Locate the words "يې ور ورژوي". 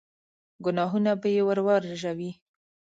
1.35-2.31